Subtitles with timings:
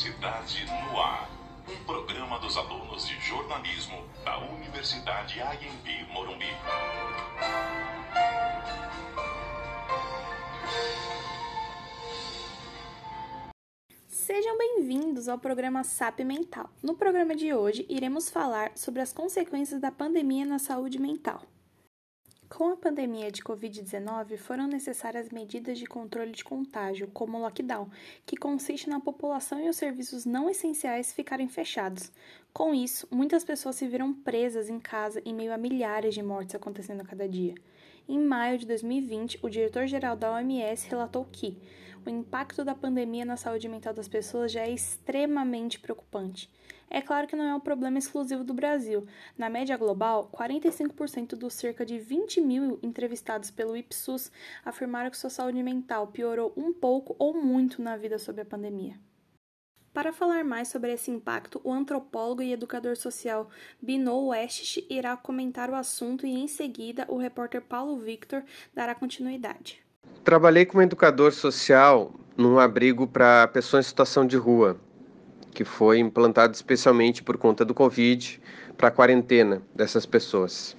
[0.00, 1.28] Universidade no Ar.
[1.68, 6.46] Um programa dos alunos de jornalismo da Universidade AMB Morumbi.
[14.08, 16.70] Sejam bem-vindos ao programa SAP Mental.
[16.82, 21.42] No programa de hoje, iremos falar sobre as consequências da pandemia na saúde mental.
[22.50, 27.88] Com a pandemia de Covid-19, foram necessárias medidas de controle de contágio, como o lockdown,
[28.26, 32.10] que consiste na população e os serviços não essenciais ficarem fechados.
[32.52, 36.56] Com isso, muitas pessoas se viram presas em casa em meio a milhares de mortes
[36.56, 37.54] acontecendo a cada dia.
[38.08, 41.56] Em maio de 2020, o diretor-geral da OMS relatou que
[42.04, 46.50] o impacto da pandemia na saúde mental das pessoas já é extremamente preocupante.
[46.92, 49.06] É claro que não é um problema exclusivo do Brasil.
[49.38, 54.32] Na média global, 45% dos cerca de 20 mil entrevistados pelo Ipsos
[54.64, 58.98] afirmaram que sua saúde mental piorou um pouco ou muito na vida sob a pandemia.
[59.94, 63.48] Para falar mais sobre esse impacto, o antropólogo e educador social
[63.80, 68.42] Bino West irá comentar o assunto e, em seguida, o repórter Paulo Victor
[68.74, 69.80] dará continuidade.
[70.24, 74.80] Trabalhei como educador social num abrigo para pessoas em situação de rua
[75.52, 78.40] que foi implantado especialmente por conta do Covid
[78.76, 80.76] para a quarentena dessas pessoas.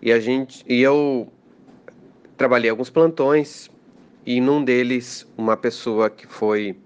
[0.00, 1.32] E a gente e eu
[2.36, 3.70] trabalhei alguns plantões
[4.24, 6.76] e num deles uma pessoa que foi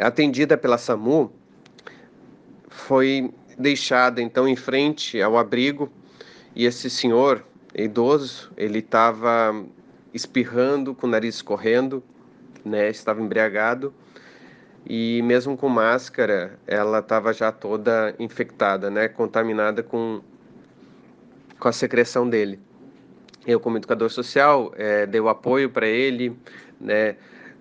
[0.00, 1.32] atendida pela SAMU
[2.68, 5.90] foi deixada então em frente ao abrigo
[6.54, 9.64] e esse senhor idoso ele estava
[10.12, 12.02] espirrando com o nariz escorrendo,
[12.64, 13.92] né, estava embriagado
[14.86, 20.20] e mesmo com máscara, ela estava já toda infectada, né, contaminada com,
[21.58, 22.60] com a secreção dele.
[23.46, 26.36] Eu, como educador social, é, dei o apoio para ele,
[26.80, 27.16] né,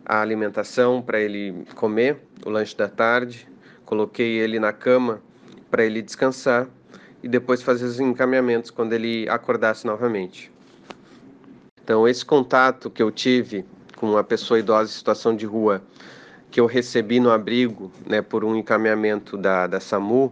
[0.06, 3.48] a alimentação para ele comer, o lanche da tarde,
[3.86, 5.22] coloquei ele na cama
[5.72, 6.68] para ele descansar
[7.22, 10.52] e depois fazer os encaminhamentos quando ele acordasse novamente.
[11.82, 13.66] Então, esse contato que eu tive
[13.96, 15.82] com uma pessoa idosa em situação de rua
[16.54, 20.32] que eu recebi no abrigo, né, por um encaminhamento da, da SAMU,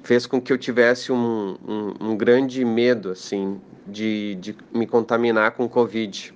[0.00, 5.50] fez com que eu tivesse um, um, um grande medo, assim, de, de me contaminar
[5.50, 6.32] com Covid.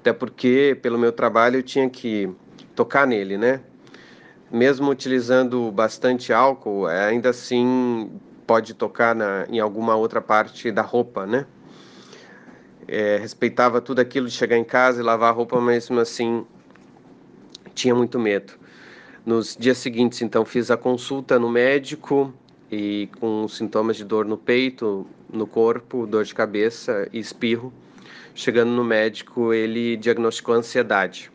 [0.00, 2.28] Até porque, pelo meu trabalho, eu tinha que
[2.74, 3.60] tocar nele, né?
[4.50, 8.10] Mesmo utilizando bastante álcool, ainda assim
[8.44, 11.46] pode tocar na, em alguma outra parte da roupa, né?
[12.88, 16.44] É, respeitava tudo aquilo de chegar em casa e lavar a roupa, mesmo assim
[17.74, 18.52] tinha muito medo.
[19.24, 22.32] Nos dias seguintes, então, fiz a consulta no médico
[22.70, 27.72] e com sintomas de dor no peito, no corpo, dor de cabeça e espirro.
[28.34, 31.30] Chegando no médico, ele diagnosticou ansiedade.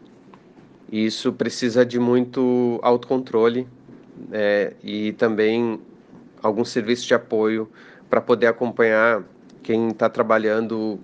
[0.91, 3.67] Isso precisa de muito autocontrole
[4.31, 5.79] é, e também
[6.41, 7.69] algum serviço de apoio
[8.09, 9.23] para poder acompanhar
[9.61, 10.99] quem está trabalhando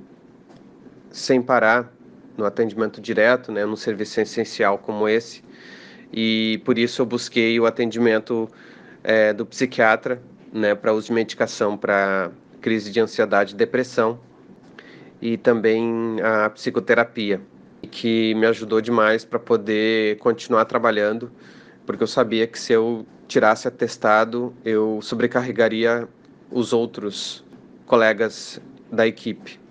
[1.11, 1.93] sem parar
[2.37, 5.43] no atendimento direto, né, num serviço essencial como esse.
[6.11, 8.49] E por isso eu busquei o atendimento
[9.03, 10.21] é, do psiquiatra,
[10.51, 14.19] né, para uso de medicação para crise de ansiedade e depressão
[15.21, 17.39] e também a psicoterapia,
[17.89, 21.31] que me ajudou demais para poder continuar trabalhando,
[21.85, 26.09] porque eu sabia que se eu tirasse atestado, eu sobrecarregaria
[26.51, 27.43] os outros
[27.85, 28.61] colegas
[28.91, 29.62] da equipe.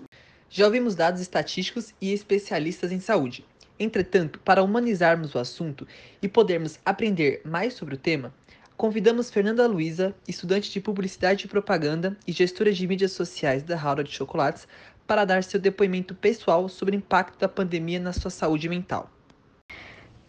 [0.55, 3.43] Já ouvimos dados estatísticos e especialistas em saúde.
[3.79, 5.87] Entretanto, para humanizarmos o assunto
[6.21, 8.31] e podermos aprender mais sobre o tema,
[8.77, 14.11] convidamos Fernanda Luiza, estudante de Publicidade e Propaganda e gestora de mídias sociais da de
[14.11, 14.67] Chocolates,
[15.07, 19.09] para dar seu depoimento pessoal sobre o impacto da pandemia na sua saúde mental.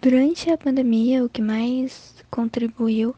[0.01, 3.15] Durante a pandemia, o que mais contribuiu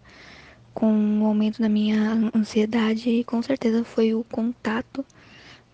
[0.75, 5.05] com o aumento da minha ansiedade, com certeza, foi o contato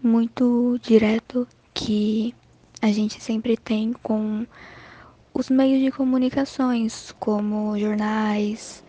[0.02, 2.34] muito direto que
[2.80, 4.46] a gente sempre tem com
[5.32, 8.84] os meios de comunicações, como jornais,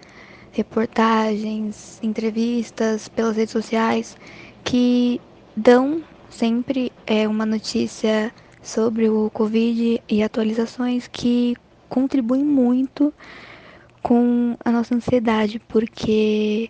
[0.51, 4.17] reportagens, entrevistas pelas redes sociais,
[4.63, 5.21] que
[5.55, 11.55] dão sempre é, uma notícia sobre o Covid e atualizações que
[11.87, 13.13] contribuem muito
[14.01, 16.69] com a nossa ansiedade, porque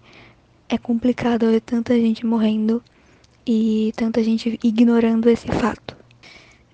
[0.67, 2.83] é complicado ver tanta gente morrendo
[3.45, 5.95] e tanta gente ignorando esse fato.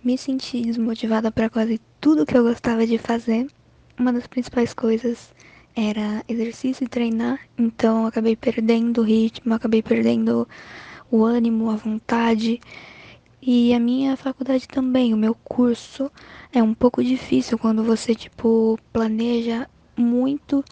[0.04, 3.48] Me senti desmotivada para quase tudo que eu gostava de fazer.
[3.98, 5.33] Uma das principais coisas
[5.75, 10.48] era exercício e treinar, então eu acabei perdendo o ritmo, acabei perdendo
[11.12, 12.60] o ânimo, a vontade.
[13.42, 16.12] E a minha faculdade também, o meu curso
[16.51, 20.63] é um pouco difícil quando você tipo planeja muito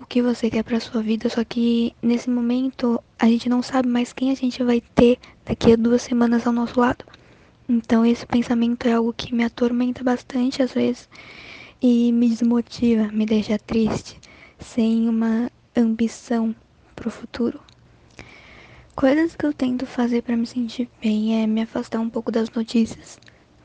[0.00, 3.88] o que você quer para sua vida, só que nesse momento a gente não sabe
[3.88, 7.04] mais quem a gente vai ter daqui a duas semanas ao nosso lado.
[7.68, 11.08] Então esse pensamento é algo que me atormenta bastante às vezes
[11.80, 14.20] e me desmotiva, me deixa triste,
[14.58, 16.54] sem uma ambição
[16.94, 17.60] pro futuro.
[18.94, 22.50] Coisas que eu tento fazer para me sentir bem é me afastar um pouco das
[22.50, 23.18] notícias.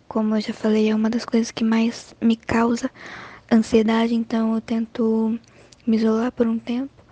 [0.08, 2.90] Como eu já falei, é uma das coisas que mais me causa
[3.52, 5.38] ansiedade, então eu tento
[5.86, 7.04] me isolar por um tempo,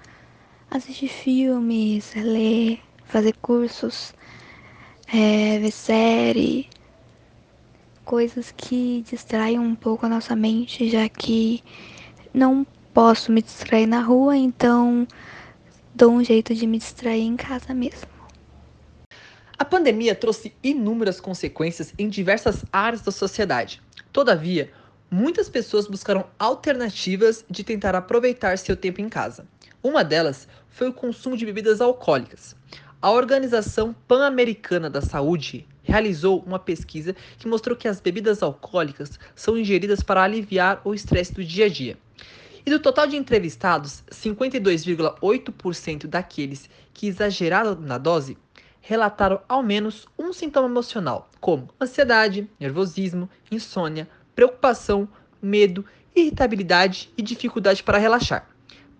[0.71, 4.14] assistir filmes, ler, fazer cursos,
[5.07, 6.69] é, ver série,
[8.03, 11.63] coisas que distraiam um pouco a nossa mente, já que
[12.33, 15.07] não posso me distrair na rua, então
[15.93, 18.15] dou um jeito de me distrair em casa mesmo.
[19.57, 23.81] A pandemia trouxe inúmeras consequências em diversas áreas da sociedade.
[24.11, 24.71] Todavia,
[25.09, 29.47] muitas pessoas buscaram alternativas de tentar aproveitar seu tempo em casa.
[29.81, 32.55] Uma delas foi o consumo de bebidas alcoólicas.
[33.01, 39.57] A Organização Pan-Americana da Saúde realizou uma pesquisa que mostrou que as bebidas alcoólicas são
[39.57, 41.97] ingeridas para aliviar o estresse do dia a dia.
[42.65, 48.37] E do total de entrevistados, 52,8% daqueles que exageraram na dose
[48.81, 55.07] relataram ao menos um sintoma emocional, como ansiedade, nervosismo, insônia, preocupação,
[55.41, 58.54] medo, irritabilidade e dificuldade para relaxar.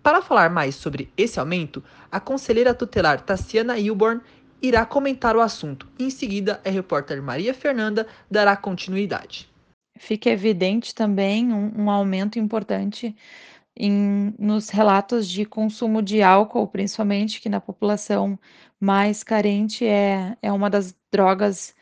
[0.06, 1.82] Para falar mais sobre esse aumento,
[2.12, 4.20] a conselheira tutelar Tassiana Ilborn
[4.62, 5.88] irá comentar o assunto.
[5.98, 9.50] Em seguida, a repórter Maria Fernanda dará continuidade.
[9.98, 13.16] Fica evidente também um, um aumento importante
[13.76, 18.38] em, nos relatos de consumo de álcool, principalmente que na população
[18.78, 21.74] mais carente é, é uma das drogas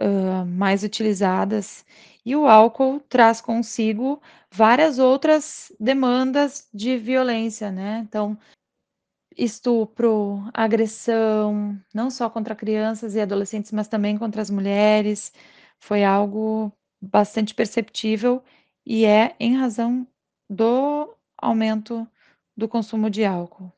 [0.00, 1.84] uh, mais utilizadas
[2.24, 8.04] e o álcool traz consigo várias outras demandas de violência, né?
[8.06, 8.38] Então,
[9.36, 15.32] estupro, agressão, não só contra crianças e adolescentes, mas também contra as mulheres,
[15.78, 18.42] foi algo bastante perceptível
[18.86, 20.06] e é em razão
[20.48, 22.06] do aumento
[22.56, 23.72] do consumo de álcool.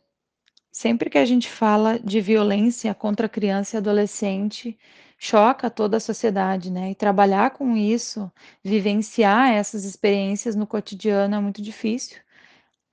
[0.70, 4.76] Sempre que a gente fala de violência contra criança e adolescente,
[5.24, 6.90] choca toda a sociedade, né?
[6.90, 8.30] E trabalhar com isso,
[8.62, 12.18] vivenciar essas experiências no cotidiano é muito difícil,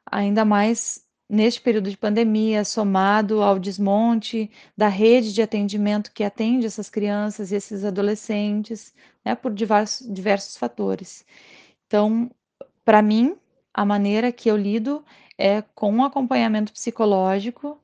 [0.10, 6.66] ainda mais neste período de pandemia, somado ao desmonte da rede de atendimento que atende
[6.66, 8.94] essas crianças e esses adolescentes,
[9.26, 11.26] né, por diversos, diversos fatores.
[11.88, 12.32] Então,
[12.86, 13.36] para mim,
[13.74, 15.04] a maneira que eu lido
[15.38, 17.82] é com acompanhamento psicológico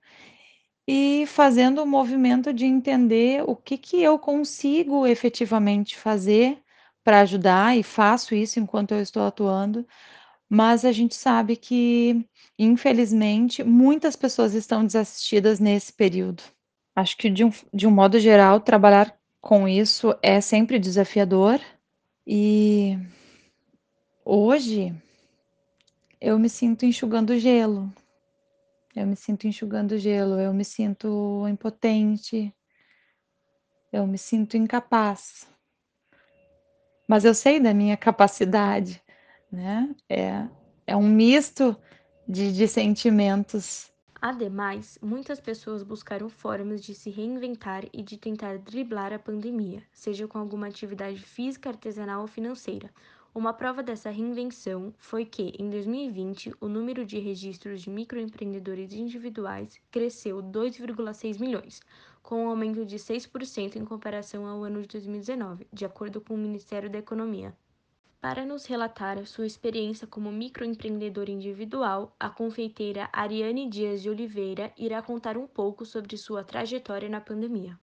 [0.87, 6.59] e fazendo o movimento de entender o que, que eu consigo efetivamente fazer
[7.03, 9.85] para ajudar, e faço isso enquanto eu estou atuando,
[10.49, 12.25] mas a gente sabe que,
[12.57, 16.43] infelizmente, muitas pessoas estão desassistidas nesse período.
[16.95, 21.59] Acho que, de um, de um modo geral, trabalhar com isso é sempre desafiador,
[22.25, 22.97] e
[24.25, 24.93] hoje
[26.19, 27.91] eu me sinto enxugando gelo,
[28.97, 32.51] eu me sinto enxugando gelo, eu me sinto impotente,
[33.93, 35.47] eu me sinto incapaz.
[37.07, 39.01] Mas eu sei da minha capacidade,
[39.51, 39.95] né?
[40.09, 40.47] É,
[40.87, 41.77] é um misto
[42.27, 43.93] de, de sentimentos.
[44.19, 50.27] Ademais, muitas pessoas buscaram formas de se reinventar e de tentar driblar a pandemia, seja
[50.27, 52.89] com alguma atividade física, artesanal ou financeira,
[53.37, 59.79] uma prova dessa reinvenção foi que, em 2020, o número de registros de microempreendedores individuais
[59.91, 61.79] cresceu 2,6 milhões,
[62.23, 66.37] com um aumento de 6% em comparação ao ano de 2019, de acordo com o
[66.37, 67.55] Ministério da Economia.
[68.19, 74.99] Para nos relatar sua experiência como microempreendedor individual, a confeiteira Ariane Dias de Oliveira irá
[75.03, 77.79] contar um pouco sobre sua trajetória na pandemia.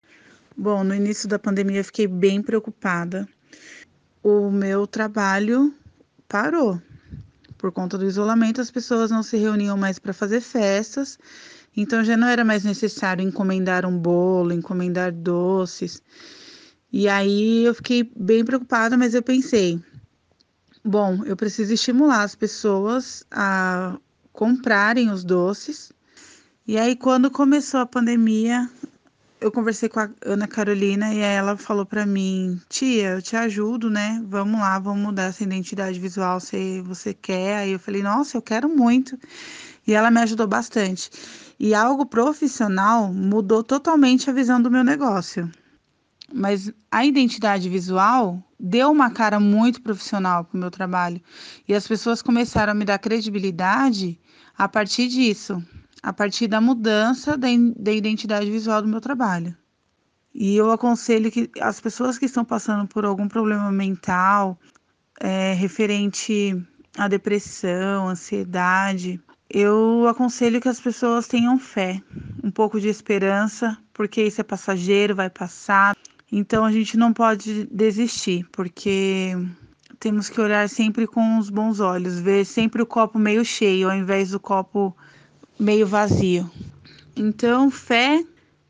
[0.56, 3.28] Bom, no início da pandemia eu fiquei bem preocupada
[4.22, 5.74] o meu trabalho
[6.28, 6.80] parou.
[7.58, 11.18] Por conta do isolamento, as pessoas não se reuniam mais para fazer festas,
[11.76, 16.02] então já não era mais necessário encomendar um bolo, encomendar doces.
[16.92, 19.80] E aí eu fiquei bem preocupada, mas eu pensei:
[20.84, 23.96] bom, eu preciso estimular as pessoas a
[24.32, 25.92] comprarem os doces.
[26.66, 28.70] E aí, quando começou a pandemia,
[29.42, 33.90] eu conversei com a Ana Carolina e ela falou para mim: Tia, eu te ajudo,
[33.90, 34.22] né?
[34.26, 37.56] Vamos lá, vamos mudar essa identidade visual se você quer.
[37.58, 39.18] Aí eu falei: Nossa, eu quero muito.
[39.86, 41.10] E ela me ajudou bastante.
[41.58, 45.50] E algo profissional mudou totalmente a visão do meu negócio.
[46.32, 51.20] mas a identidade visual deu uma cara muito profissional para o meu trabalho.
[51.68, 54.18] E as pessoas começaram a me dar credibilidade
[54.56, 55.62] a partir disso,
[56.02, 59.56] a partir da mudança da, da identidade visual do meu trabalho.
[60.34, 64.58] E eu aconselho que as pessoas que estão passando por algum problema mental,
[65.20, 66.60] é, referente
[66.96, 72.02] à depressão, ansiedade, eu aconselho que as pessoas tenham fé,
[72.42, 75.94] um pouco de esperança, porque isso é passageiro, vai passar.
[76.30, 79.36] Então a gente não pode desistir, porque
[80.00, 83.96] temos que olhar sempre com os bons olhos, ver sempre o copo meio cheio ao
[83.96, 84.96] invés do copo
[85.58, 86.50] meio vazio.
[87.16, 88.24] Então, fé,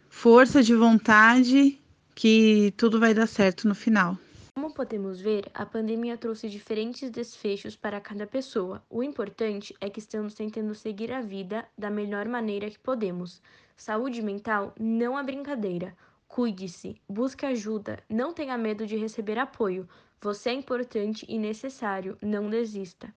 [0.09, 1.81] força de vontade,
[2.15, 4.19] que tudo vai dar certo no final.
[4.55, 8.83] Como podemos ver, a pandemia trouxe diferentes desfechos para cada pessoa.
[8.91, 13.41] O importante é que estamos tentando seguir a vida da melhor maneira que podemos.
[13.77, 15.97] Saúde mental não é brincadeira.
[16.29, 19.89] Cuide-se, busque ajuda, não tenha medo de receber apoio.
[20.21, 23.13] Você é importante e necessário, não desista.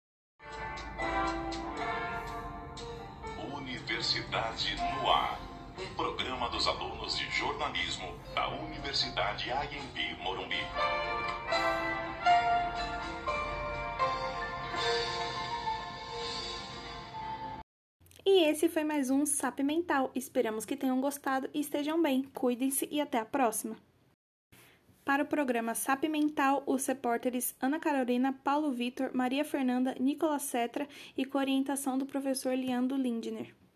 [6.55, 10.55] Dos alunos de jornalismo da Universidade AMB Morumbi.
[18.25, 20.09] E esse foi mais um SAP Mental.
[20.15, 22.23] Esperamos que tenham gostado e estejam bem.
[22.33, 23.75] Cuidem-se e até a próxima.
[25.03, 30.87] Para o programa SAP Mental, os repórteres Ana Carolina, Paulo Vitor, Maria Fernanda, Nicolas Cetra
[31.17, 33.53] e com orientação do professor Leandro Lindner.